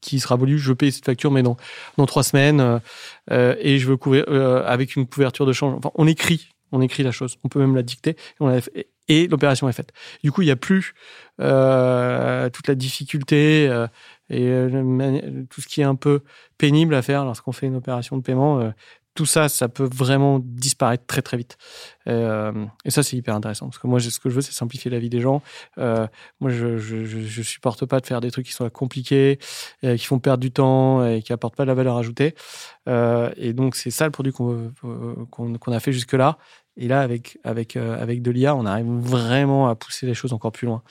qui 0.00 0.18
sera 0.18 0.34
voulu. 0.34 0.58
Je 0.58 0.70
veux 0.70 0.74
payer 0.74 0.90
cette 0.90 1.04
facture, 1.04 1.30
mais 1.30 1.44
dans, 1.44 1.56
dans 1.98 2.06
trois 2.06 2.24
semaines. 2.24 2.80
et 3.30 3.78
je 3.78 3.86
veux 3.86 3.96
couvrir 3.96 4.24
avec 4.66 4.96
une 4.96 5.06
couverture 5.06 5.46
de 5.46 5.52
change. 5.52 5.76
Enfin, 5.78 5.92
on 5.94 6.08
écrit 6.08 6.48
on 6.74 6.80
écrit 6.80 7.04
la 7.04 7.12
chose. 7.12 7.38
On 7.44 7.48
peut 7.48 7.60
même 7.60 7.76
la 7.76 7.82
dicter. 7.82 8.16
et 8.74 8.86
l'opération 9.08 9.68
est 9.68 9.72
faite. 9.72 9.92
Du 10.22 10.32
coup, 10.32 10.42
il 10.42 10.46
n'y 10.46 10.50
a 10.50 10.56
plus 10.56 10.94
euh, 11.40 12.48
toute 12.50 12.68
la 12.68 12.74
difficulté 12.74 13.66
euh, 13.68 13.86
et 14.30 14.46
euh, 14.46 15.44
tout 15.50 15.60
ce 15.60 15.66
qui 15.66 15.80
est 15.80 15.84
un 15.84 15.96
peu 15.96 16.20
pénible 16.58 16.94
à 16.94 17.02
faire 17.02 17.24
lorsqu'on 17.24 17.52
fait 17.52 17.66
une 17.66 17.76
opération 17.76 18.16
de 18.16 18.22
paiement. 18.22 18.72
tout 19.14 19.26
ça, 19.26 19.48
ça 19.48 19.68
peut 19.68 19.88
vraiment 19.92 20.40
disparaître 20.42 21.06
très 21.06 21.22
très 21.22 21.36
vite. 21.36 21.56
Et 22.06 22.90
ça, 22.90 23.02
c'est 23.02 23.16
hyper 23.16 23.34
intéressant 23.34 23.66
parce 23.66 23.78
que 23.78 23.86
moi, 23.86 24.00
ce 24.00 24.18
que 24.18 24.28
je 24.28 24.34
veux, 24.34 24.40
c'est 24.40 24.52
simplifier 24.52 24.90
la 24.90 24.98
vie 24.98 25.10
des 25.10 25.20
gens. 25.20 25.42
Moi, 25.76 26.50
je, 26.50 26.78
je, 26.78 27.42
supporte 27.42 27.84
pas 27.86 28.00
de 28.00 28.06
faire 28.06 28.20
des 28.20 28.30
trucs 28.30 28.46
qui 28.46 28.52
sont 28.52 28.68
compliqués, 28.70 29.38
qui 29.82 30.04
font 30.04 30.18
perdre 30.18 30.40
du 30.40 30.50
temps 30.50 31.04
et 31.06 31.22
qui 31.22 31.32
apportent 31.32 31.56
pas 31.56 31.64
de 31.64 31.68
la 31.68 31.74
valeur 31.74 31.96
ajoutée. 31.96 32.34
et 32.88 33.52
donc, 33.52 33.76
c'est 33.76 33.90
ça 33.90 34.06
le 34.06 34.10
produit 34.10 34.32
qu'on 34.32 34.72
qu'on 35.30 35.72
a 35.72 35.80
fait 35.80 35.92
jusque 35.92 36.14
là. 36.14 36.38
Et 36.76 36.88
là, 36.88 37.00
avec 37.00 37.38
avec 37.44 37.76
avec 37.76 38.22
de 38.22 38.30
l'IA, 38.30 38.54
on 38.56 38.66
arrive 38.66 38.86
vraiment 38.86 39.68
à 39.68 39.74
pousser 39.74 40.06
les 40.06 40.14
choses 40.14 40.32
encore 40.32 40.52
plus 40.52 40.66
loin. 40.66 40.82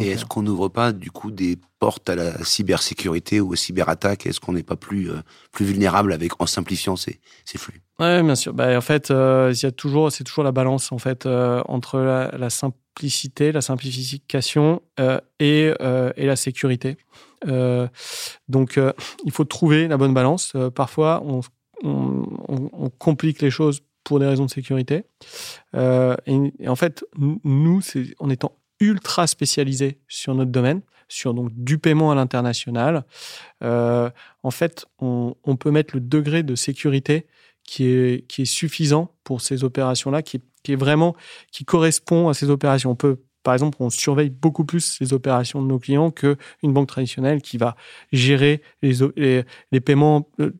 Et 0.00 0.08
est-ce 0.08 0.24
qu'on 0.24 0.42
n'ouvre 0.42 0.68
pas 0.68 0.92
du 0.92 1.10
coup 1.12 1.30
des 1.30 1.56
porte 1.78 2.08
à 2.10 2.16
la 2.16 2.42
cybersécurité 2.42 3.40
ou 3.40 3.52
aux 3.52 3.56
cyberattaques? 3.56 4.26
Est-ce 4.26 4.40
qu'on 4.40 4.52
n'est 4.52 4.64
pas 4.64 4.74
plus, 4.74 5.10
euh, 5.10 5.18
plus 5.52 5.64
vulnérable 5.64 6.12
avec, 6.12 6.40
en 6.40 6.46
simplifiant 6.46 6.96
ces, 6.96 7.20
ces 7.44 7.58
flux? 7.58 7.80
Oui, 8.00 8.22
bien 8.22 8.34
sûr. 8.34 8.54
Bah, 8.54 8.76
en 8.76 8.80
fait, 8.80 9.12
euh, 9.12 9.52
il 9.54 9.62
y 9.62 9.66
a 9.66 9.70
toujours, 9.70 10.10
c'est 10.10 10.24
toujours 10.24 10.42
la 10.42 10.50
balance 10.50 10.90
en 10.90 10.98
fait, 10.98 11.26
euh, 11.26 11.62
entre 11.66 12.00
la, 12.00 12.50
simplicité, 12.50 13.52
la 13.52 13.60
simplification 13.60 14.82
et, 15.38 15.72
et 16.16 16.26
la 16.26 16.36
sécurité. 16.36 16.96
donc, 18.48 18.80
il 19.24 19.32
faut 19.32 19.44
trouver 19.44 19.86
la 19.86 19.96
bonne 19.96 20.14
balance. 20.14 20.54
parfois, 20.74 21.22
on, 21.24 21.40
on, 21.84 22.90
complique 22.98 23.42
les 23.42 23.50
choses 23.50 23.82
pour 24.04 24.20
des 24.20 24.26
raisons 24.26 24.44
de 24.44 24.50
sécurité. 24.50 25.04
Et, 25.74 26.52
et, 26.58 26.68
en 26.68 26.76
fait, 26.76 27.04
nous, 27.16 27.80
en 28.18 28.30
étant 28.30 28.52
ultra 28.80 29.26
spécialisés 29.26 29.98
sur 30.08 30.34
notre 30.34 30.50
domaine, 30.50 30.82
sur 31.08 31.34
donc 31.34 31.50
du 31.52 31.78
paiement 31.78 32.10
à 32.10 32.14
l'international. 32.14 33.04
Euh, 33.62 34.10
en 34.42 34.50
fait, 34.50 34.86
on, 34.98 35.34
peut 35.58 35.70
mettre 35.70 35.94
le 35.94 36.00
degré 36.00 36.42
de 36.42 36.54
sécurité 36.54 37.26
qui 37.62 37.86
est, 37.86 38.26
qui 38.26 38.42
est 38.42 38.46
suffisant 38.46 39.14
pour 39.24 39.40
ces 39.40 39.64
opérations-là, 39.64 40.22
qui, 40.22 40.42
qui, 40.62 40.72
est 40.72 40.76
vraiment 40.76 41.14
qui 41.50 41.64
correspond 41.64 42.28
à 42.28 42.34
ces 42.34 42.50
opérations. 42.50 42.90
On 42.90 42.96
peut 42.96 43.20
par 43.44 43.54
exemple, 43.54 43.76
on 43.78 43.90
surveille 43.90 44.30
beaucoup 44.30 44.64
plus 44.64 44.98
les 45.00 45.12
opérations 45.12 45.62
de 45.62 45.68
nos 45.68 45.78
clients 45.78 46.10
qu'une 46.10 46.36
banque 46.62 46.88
traditionnelle 46.88 47.42
qui 47.42 47.58
va 47.58 47.76
gérer 48.10 48.62
les, 48.82 49.80
paiements, 49.84 50.28
euh, 50.40 50.50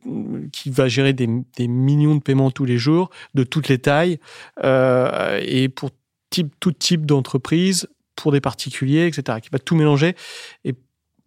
qui 0.53 0.69
va 0.69 0.87
gérer 0.87 1.11
des, 1.11 1.27
des, 1.57 1.67
millions 1.67 2.15
de 2.15 2.21
paiements 2.21 2.51
tous 2.51 2.65
les 2.65 2.77
jours, 2.77 3.09
de 3.33 3.43
toutes 3.43 3.67
les 3.67 3.79
tailles, 3.79 4.19
euh, 4.63 5.41
et 5.43 5.67
pour 5.67 5.89
type, 6.29 6.53
tout 6.59 6.71
type 6.71 7.05
d'entreprise, 7.05 7.87
pour 8.15 8.31
des 8.31 8.39
particuliers, 8.39 9.07
etc., 9.07 9.39
qui 9.41 9.49
va 9.51 9.59
tout 9.59 9.75
mélanger 9.75 10.15
et 10.63 10.75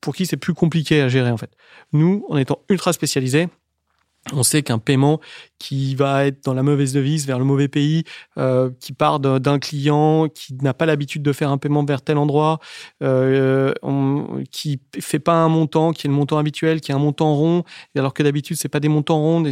pour 0.00 0.14
qui 0.14 0.26
c'est 0.26 0.36
plus 0.36 0.54
compliqué 0.54 1.02
à 1.02 1.08
gérer 1.08 1.30
en 1.30 1.36
fait. 1.36 1.50
Nous, 1.92 2.24
en 2.28 2.36
étant 2.36 2.60
ultra 2.68 2.92
spécialisés, 2.92 3.48
on 4.32 4.42
sait 4.42 4.62
qu'un 4.62 4.78
paiement 4.78 5.20
qui 5.58 5.94
va 5.94 6.26
être 6.26 6.44
dans 6.44 6.54
la 6.54 6.62
mauvaise 6.62 6.92
devise 6.92 7.26
vers 7.26 7.38
le 7.38 7.44
mauvais 7.44 7.68
pays, 7.68 8.04
euh, 8.36 8.70
qui 8.80 8.92
part 8.92 9.20
d'un 9.20 9.58
client 9.58 10.28
qui 10.28 10.54
n'a 10.62 10.74
pas 10.74 10.86
l'habitude 10.86 11.22
de 11.22 11.32
faire 11.32 11.50
un 11.50 11.58
paiement 11.58 11.84
vers 11.84 12.02
tel 12.02 12.18
endroit, 12.18 12.60
euh, 13.02 13.72
on, 13.82 14.42
qui 14.50 14.80
fait 15.00 15.18
pas 15.18 15.34
un 15.34 15.48
montant 15.48 15.92
qui 15.92 16.06
est 16.06 16.10
le 16.10 16.14
montant 16.14 16.38
habituel, 16.38 16.80
qui 16.80 16.92
est 16.92 16.94
un 16.94 16.98
montant 16.98 17.34
rond, 17.34 17.64
alors 17.96 18.14
que 18.14 18.22
d'habitude 18.22 18.56
c'est 18.56 18.68
pas 18.68 18.80
des 18.80 18.88
montants 18.88 19.18
ronds. 19.18 19.44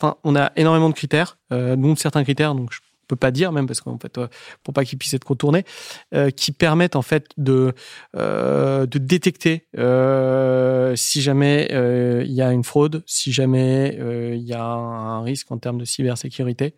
Enfin, 0.00 0.16
on 0.24 0.34
a 0.36 0.52
énormément 0.56 0.88
de 0.88 0.94
critères, 0.94 1.38
euh, 1.52 1.76
dont 1.76 1.94
certains 1.96 2.24
critères. 2.24 2.54
Donc, 2.54 2.72
pas 3.16 3.30
dire 3.30 3.52
même 3.52 3.66
parce 3.66 3.80
qu'en 3.80 3.98
fait 3.98 4.18
euh, 4.18 4.28
pour 4.62 4.74
pas 4.74 4.84
qu'il 4.84 4.98
puisse 4.98 5.14
être 5.14 5.24
contourné, 5.24 5.64
euh, 6.14 6.30
qui 6.30 6.52
permettent 6.52 6.96
en 6.96 7.02
fait 7.02 7.28
de 7.36 7.74
euh, 8.16 8.86
de 8.86 8.98
détecter 8.98 9.66
si 10.96 11.22
jamais 11.22 11.68
il 12.24 12.32
y 12.32 12.42
a 12.42 12.52
une 12.52 12.64
fraude, 12.64 13.02
si 13.06 13.32
jamais 13.32 13.96
il 14.34 14.42
y 14.42 14.54
a 14.54 14.64
un 14.64 15.22
risque 15.22 15.50
en 15.50 15.58
termes 15.58 15.78
de 15.78 15.84
cybersécurité. 15.84 16.74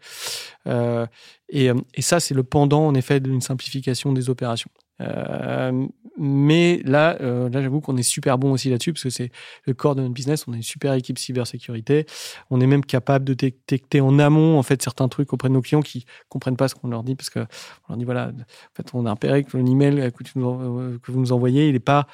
Et, 1.54 1.70
et, 1.94 2.02
ça, 2.02 2.20
c'est 2.20 2.34
le 2.34 2.42
pendant, 2.42 2.86
en 2.86 2.94
effet, 2.94 3.20
d'une 3.20 3.40
simplification 3.40 4.12
des 4.12 4.28
opérations. 4.28 4.70
Euh, 5.00 5.86
mais 6.16 6.80
là, 6.84 7.16
euh, 7.20 7.48
là 7.48 7.60
j'avoue 7.60 7.80
qu'on 7.80 7.96
est 7.96 8.04
super 8.04 8.38
bon 8.38 8.52
aussi 8.52 8.70
là-dessus, 8.70 8.92
parce 8.92 9.02
que 9.02 9.10
c'est 9.10 9.30
le 9.66 9.74
corps 9.74 9.96
de 9.96 10.02
notre 10.02 10.14
business. 10.14 10.46
On 10.46 10.52
a 10.52 10.56
une 10.56 10.62
super 10.62 10.92
équipe 10.94 11.18
cybersécurité. 11.18 12.06
On 12.50 12.60
est 12.60 12.66
même 12.66 12.84
capable 12.84 13.24
de 13.24 13.34
détecter 13.34 14.00
en 14.00 14.18
amont, 14.18 14.58
en 14.58 14.62
fait, 14.62 14.80
certains 14.82 15.08
trucs 15.08 15.32
auprès 15.32 15.48
de 15.48 15.54
nos 15.54 15.62
clients 15.62 15.82
qui 15.82 16.04
comprennent 16.28 16.56
pas 16.56 16.68
ce 16.68 16.74
qu'on 16.74 16.88
leur 16.88 17.02
dit, 17.02 17.16
parce 17.16 17.30
que 17.30 17.40
on 17.40 17.92
leur 17.92 17.96
dit, 17.98 18.04
voilà, 18.04 18.28
en 18.28 18.74
fait, 18.76 18.90
on 18.94 19.06
a 19.06 19.10
repéré 19.10 19.42
que 19.42 19.56
l'email 19.56 20.12
que, 20.12 20.24
euh, 20.36 20.98
vous 21.08 21.20
nous 21.20 21.32
envoyez, 21.32 21.68
il 21.68 21.72
n'est 21.72 21.80
pas, 21.80 22.06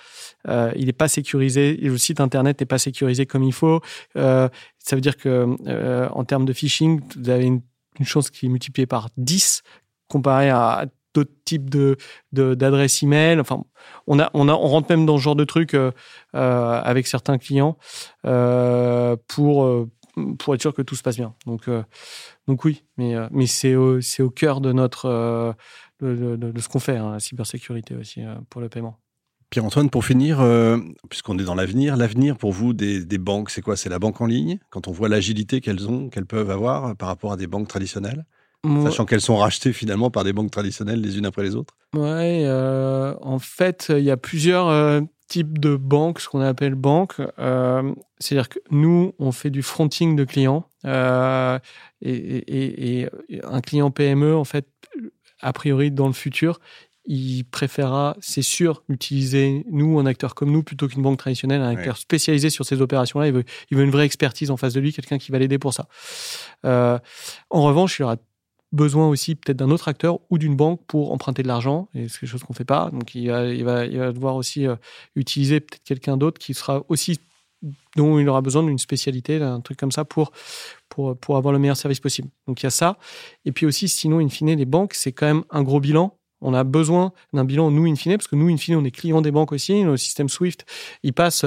euh, 0.49 0.73
est 0.73 0.93
pas 0.93 1.09
sécurisé, 1.09 1.77
le 1.77 1.99
site 1.99 2.21
internet 2.21 2.61
n'est 2.61 2.67
pas 2.67 2.79
sécurisé 2.79 3.27
comme 3.27 3.43
il 3.43 3.53
faut. 3.53 3.81
Euh, 4.17 4.49
ça 4.79 4.97
veut 4.97 5.03
dire 5.03 5.19
que, 5.19 5.57
en 6.13 6.25
termes 6.25 6.47
de 6.47 6.53
phishing, 6.55 7.01
vous 7.17 7.29
avez 7.29 7.45
une, 7.45 7.61
une 8.01 8.07
chance 8.07 8.31
qui 8.31 8.47
est 8.47 8.49
multipliée 8.49 8.87
par 8.87 9.11
10 9.17 9.63
comparé 10.09 10.51
à 10.51 10.87
d'autres 11.15 11.33
types 11.45 11.71
de 11.71 11.97
d'adresses 12.33 13.03
email. 13.03 13.41
Enfin, 13.41 13.65
on 14.07 14.17
rentre 14.17 14.91
même 14.91 15.07
dans 15.07 15.19
ce 15.19 15.23
genre 15.23 15.37
de 15.37 15.45
truc 15.45 15.75
euh, 15.75 15.91
euh, 16.35 16.81
avec 16.83 17.07
certains 17.07 17.39
clients 17.39 17.77
euh, 18.27 19.17
pour 19.29 19.89
pour 20.39 20.55
être 20.55 20.61
sûr 20.61 20.75
que 20.75 20.83
tout 20.83 20.97
se 20.97 21.03
passe 21.03 21.17
bien. 21.17 21.35
Donc 21.47 21.69
donc 22.47 22.65
oui, 22.65 22.85
mais 22.97 23.15
mais 23.31 23.47
c'est 23.47 23.75
au, 23.75 24.01
c'est 24.01 24.23
au 24.23 24.31
cœur 24.31 24.61
de 24.61 24.73
notre 24.73 25.55
de, 26.01 26.61
ce 26.61 26.69
qu'on 26.69 26.81
fait, 26.81 26.97
hein, 26.97 27.13
la 27.13 27.21
cybersécurité 27.21 27.95
aussi 27.95 28.23
pour 28.49 28.61
le 28.61 28.69
paiement. 28.69 28.99
Pierre-Antoine, 29.51 29.91
pour 29.91 30.05
finir, 30.05 30.45
puisqu'on 31.09 31.39
est 31.39 31.45
dans 31.45 31.57
l'avenir, 31.57 31.97
l'avenir 31.97 32.37
pour 32.37 32.53
vous 32.53 32.73
des, 32.73 33.05
des 33.05 33.19
banques, 33.19 33.51
c'est 33.51 33.63
quoi? 33.63 33.77
C'est 33.77 33.89
la 33.89 33.99
banque 33.99 34.21
en 34.21 34.27
ligne? 34.27 34.59
Quand 34.71 34.89
on 34.89 34.93
voit 34.93 35.09
l'agilité 35.09 35.61
qu'elles 35.61 35.89
ont, 35.89 36.09
qu'elles 36.09 36.27
peuvent 36.27 36.51
avoir 36.51 36.95
par 36.97 37.09
rapport 37.09 37.33
à 37.33 37.37
des 37.37 37.49
banques 37.49 37.69
traditionnelles? 37.69 38.25
Sachant 38.85 39.07
qu'elles 39.07 39.23
sont 39.23 39.39
rachetées 39.39 39.73
finalement 39.73 40.11
par 40.11 40.23
des 40.23 40.35
banques 40.35 40.51
traditionnelles 40.51 41.01
les 41.01 41.17
unes 41.17 41.25
après 41.25 41.43
les 41.43 41.57
autres? 41.57 41.75
Ouais, 41.95 42.43
euh, 42.45 43.15
en 43.23 43.39
fait, 43.39 43.87
il 43.97 44.05
y 44.05 44.11
a 44.11 44.19
plusieurs 44.19 44.69
euh, 44.69 45.01
types 45.29 45.59
de 45.59 45.77
banques, 45.77 46.21
ce 46.21 46.29
qu'on 46.29 46.43
appelle 46.43 46.75
banques. 46.75 47.23
Euh, 47.39 47.95
c'est-à-dire 48.19 48.51
que 48.51 48.59
nous, 48.71 49.15
on 49.19 49.33
fait 49.33 49.49
du 49.49 49.63
fronting 49.63 50.15
de 50.15 50.25
clients. 50.25 50.67
Et, 52.03 53.09
un 53.45 53.61
client 53.63 53.91
PME, 53.91 54.37
en 54.37 54.45
fait, 54.45 54.67
a 55.41 55.55
priori, 55.55 55.91
dans 55.91 56.07
le 56.07 56.13
futur, 56.13 56.61
il 57.13 57.45
préférera, 57.45 58.17
c'est 58.21 58.43
sûr, 58.43 58.85
utiliser 58.89 59.67
nous, 59.69 59.99
un 59.99 60.07
acteur 60.07 60.37
comme 60.37 60.53
nous, 60.53 60.63
plutôt 60.63 60.87
qu'une 60.87 61.03
banque 61.03 61.19
traditionnelle, 61.19 61.61
un 61.61 61.71
acteur 61.71 61.97
spécialisé 61.97 62.51
sur 62.51 62.65
ces 62.65 62.81
opérations-là. 62.81 63.27
Il 63.27 63.33
veut, 63.33 63.45
il 63.71 63.77
veut 63.77 63.83
une 63.83 63.91
vraie 63.91 64.05
expertise 64.05 64.53
en 64.53 64.57
face 64.57 64.75
de 64.75 64.81
lui, 64.81 64.93
quelqu'un 64.93 65.19
qui 65.19 65.33
va 65.33 65.39
l'aider 65.41 65.59
pour 65.59 65.75
ça. 65.75 65.89
en 66.63 67.63
revanche, 67.63 67.99
il 67.99 68.03
y 68.03 68.05
aura 68.05 68.17
besoin 68.73 69.09
aussi 69.09 69.35
peut-être 69.35 69.57
d'un 69.57 69.71
autre 69.71 69.89
acteur 69.89 70.21
ou 70.31 70.39
d'une 70.39 70.55
banque 70.55 70.81
pour 70.87 71.13
emprunter 71.13 71.43
de 71.43 71.49
l'argent, 71.49 71.89
et 71.95 72.09
c'est 72.09 72.21
quelque 72.21 72.31
chose 72.31 72.45
qu'on 72.45 72.53
ne 72.53 72.57
fait 72.57 72.65
pas. 72.65 72.91
Donc 72.93 73.15
il 73.15 73.29
va, 73.29 73.47
il 73.47 73.65
va, 73.65 73.87
il 73.87 73.99
va 73.99 74.13
devoir 74.13 74.37
aussi 74.37 74.67
euh, 74.67 74.77
utiliser 75.17 75.59
peut-être 75.59 75.83
quelqu'un 75.83 76.17
d'autre 76.17 76.39
qui 76.39 76.55
sera 76.55 76.85
aussi 76.89 77.19
dont 77.97 78.19
il 78.19 78.29
aura 78.29 78.41
besoin 78.41 78.63
d'une 78.63 78.79
spécialité, 78.79 79.39
d'un 79.39 79.61
truc 79.61 79.79
comme 79.79 79.93
ça 79.93 80.05
pour, 80.05 80.33
pour, 80.89 81.19
pour 81.19 81.37
avoir 81.37 81.53
le 81.53 81.59
meilleur 81.59 81.77
service 81.77 82.01
possible. 82.01 82.29
Donc 82.47 82.63
il 82.63 82.67
y 82.67 82.69
a 82.69 82.71
ça. 82.71 82.99
Et 83.45 83.53
puis 83.53 83.67
aussi, 83.67 83.89
sinon, 83.89 84.21
in 84.21 84.29
fine, 84.29 84.55
les 84.55 84.65
banques, 84.65 84.95
c'est 84.95 85.13
quand 85.13 85.27
même 85.27 85.45
un 85.51 85.63
gros 85.63 85.81
bilan. 85.81 86.17
On 86.41 86.55
a 86.55 86.65
besoin 86.65 87.13
d'un 87.33 87.45
bilan, 87.45 87.71
nous, 87.71 87.87
in 87.87 87.95
fine, 87.95 88.17
parce 88.17 88.29
que 88.29 88.37
nous, 88.37 88.49
in 88.49 88.57
fine, 88.57 88.77
on 88.77 88.85
est 88.85 88.91
clients 88.91 89.21
des 89.21 89.31
banques 89.31 89.53
aussi. 89.53 89.83
Le 89.83 89.97
système 89.97 90.29
SWIFT, 90.29 90.65
il 91.03 91.13
passe, 91.13 91.45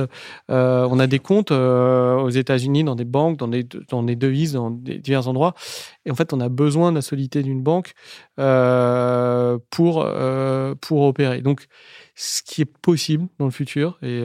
euh, 0.49 0.87
on 0.89 0.99
a 0.99 1.07
des 1.07 1.19
comptes 1.19 1.51
euh, 1.51 2.15
aux 2.17 2.29
États-Unis, 2.29 2.83
dans 2.83 2.95
des 2.95 3.05
banques, 3.05 3.37
dans 3.37 3.47
des, 3.47 3.63
dans 3.63 4.03
des 4.03 4.15
devises, 4.15 4.53
dans 4.53 4.71
des 4.71 4.99
divers 4.99 5.27
endroits. 5.27 5.53
Et 6.05 6.11
en 6.11 6.15
fait, 6.15 6.33
on 6.33 6.39
a 6.39 6.49
besoin 6.49 6.91
de 6.91 6.95
la 6.95 7.01
solidité 7.01 7.43
d'une 7.43 7.63
banque 7.63 7.93
euh, 8.39 9.57
pour, 9.69 10.07
pour 10.81 11.01
opérer. 11.01 11.41
Donc, 11.41 11.65
ce 12.15 12.43
qui 12.43 12.61
est 12.61 12.77
possible 12.81 13.27
dans 13.39 13.45
le 13.45 13.51
futur 13.51 13.97
et, 14.03 14.23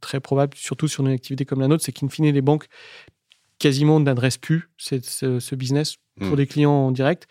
très 0.00 0.20
probable, 0.20 0.56
surtout 0.56 0.88
sur 0.88 1.06
une 1.06 1.12
activité 1.12 1.44
comme 1.44 1.60
la 1.60 1.68
nôtre, 1.68 1.84
c'est 1.84 1.92
qu'in 1.92 2.08
fine, 2.08 2.26
les 2.26 2.42
banques 2.42 2.66
quasiment 3.58 4.00
n'adressent 4.00 4.38
plus 4.38 4.68
ce, 4.76 4.98
ce, 5.00 5.54
business 5.54 5.98
pour 6.18 6.32
mmh. 6.32 6.36
des 6.36 6.46
clients 6.48 6.72
en 6.72 6.90
direct 6.90 7.28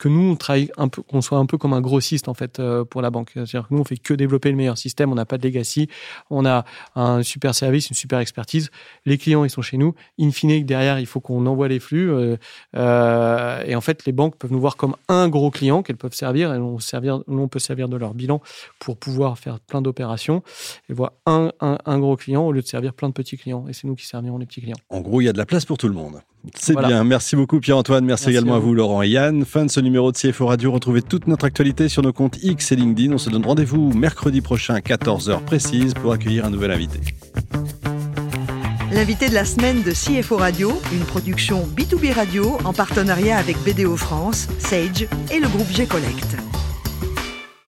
que 0.00 0.08
nous 0.08 0.32
on 0.32 0.36
travaille 0.36 0.70
un 0.78 0.88
peu, 0.88 1.02
qu'on 1.02 1.20
soit 1.20 1.38
un 1.38 1.46
peu 1.46 1.58
comme 1.58 1.74
un 1.74 1.82
grossiste 1.82 2.28
en 2.28 2.34
fait 2.34 2.58
euh, 2.58 2.84
pour 2.84 3.02
la 3.02 3.10
banque. 3.10 3.32
C'est-à-dire 3.34 3.68
que 3.68 3.74
nous 3.74 3.80
on 3.80 3.84
fait 3.84 3.98
que 3.98 4.14
développer 4.14 4.50
le 4.50 4.56
meilleur 4.56 4.78
système, 4.78 5.12
on 5.12 5.14
n'a 5.14 5.26
pas 5.26 5.36
de 5.36 5.46
legacy, 5.46 5.88
on 6.30 6.46
a 6.46 6.64
un 6.96 7.22
super 7.22 7.54
service, 7.54 7.90
une 7.90 7.96
super 7.96 8.18
expertise. 8.18 8.70
Les 9.04 9.18
clients 9.18 9.44
ils 9.44 9.50
sont 9.50 9.62
chez 9.62 9.76
nous. 9.76 9.94
In 10.18 10.30
fine 10.32 10.64
derrière 10.64 10.98
il 10.98 11.06
faut 11.06 11.20
qu'on 11.20 11.44
envoie 11.46 11.68
les 11.68 11.78
flux 11.78 12.10
euh, 12.10 12.36
euh, 12.76 13.62
et 13.66 13.74
en 13.76 13.82
fait 13.82 14.06
les 14.06 14.12
banques 14.12 14.36
peuvent 14.36 14.52
nous 14.52 14.60
voir 14.60 14.76
comme 14.76 14.96
un 15.08 15.28
gros 15.28 15.50
client 15.50 15.82
qu'elles 15.82 15.98
peuvent 15.98 16.14
servir 16.14 16.52
et 16.54 16.58
on 16.58 16.78
on 17.28 17.48
peut 17.48 17.58
servir 17.58 17.88
de 17.88 17.96
leur 17.96 18.14
bilan 18.14 18.40
pour 18.78 18.96
pouvoir 18.96 19.38
faire 19.38 19.60
plein 19.60 19.82
d'opérations 19.82 20.42
voir 20.88 21.12
un, 21.26 21.52
un, 21.60 21.78
un 21.84 21.98
gros 21.98 22.16
client 22.16 22.46
au 22.46 22.52
lieu 22.52 22.62
de 22.62 22.66
servir 22.66 22.94
plein 22.94 23.08
de 23.08 23.14
petits 23.14 23.36
clients 23.36 23.66
et 23.68 23.74
c'est 23.74 23.86
nous 23.86 23.94
qui 23.94 24.06
servirons 24.06 24.38
les 24.38 24.46
petits 24.46 24.62
clients. 24.62 24.76
En 24.88 25.00
gros 25.00 25.20
il 25.20 25.24
y 25.24 25.28
a 25.28 25.32
de 25.32 25.38
la 25.38 25.46
place 25.46 25.66
pour 25.66 25.76
tout 25.76 25.88
le 25.88 25.94
monde. 25.94 26.22
C'est 26.54 26.76
bien. 26.76 27.04
Merci 27.04 27.36
beaucoup 27.36 27.60
Pierre-Antoine. 27.60 28.04
Merci, 28.04 28.30
également 28.30 28.54
à 28.54 28.58
vous. 28.58 28.74
Laurent 28.74 29.02
et 29.02 29.08
Yann. 29.08 29.44
Fin 29.44 29.64
de 29.64 29.70
ce 29.70 29.80
numéro 29.80 30.12
de 30.12 30.16
CFO 30.16 30.46
Radio. 30.46 30.72
Retrouvez 30.72 31.02
toute 31.02 31.26
notre 31.26 31.44
actualité 31.44 31.88
sur 31.88 32.02
nos 32.02 32.12
comptes 32.12 32.42
X 32.42 32.72
et 32.72 32.76
LinkedIn. 32.76 33.12
On 33.12 33.18
se 33.18 33.30
donne 33.30 33.44
rendez-vous 33.44 33.92
mercredi 33.92 34.40
prochain 34.40 34.74
à 34.74 34.80
14h 34.80 35.44
précise 35.44 35.94
pour 35.94 36.12
accueillir 36.12 36.44
un 36.44 36.50
nouvel 36.50 36.70
invité. 36.70 37.00
L'invité 38.92 39.28
de 39.28 39.34
la 39.34 39.44
semaine 39.44 39.82
de 39.82 39.92
CFO 39.92 40.36
Radio, 40.36 40.72
une 40.92 41.04
production 41.04 41.64
B2B 41.76 42.12
Radio 42.12 42.58
en 42.64 42.72
partenariat 42.72 43.38
avec 43.38 43.56
BDO 43.58 43.96
France, 43.96 44.48
Sage 44.58 45.06
et 45.30 45.38
le 45.38 45.46
groupe 45.48 45.70
G-Collect. 45.70 46.49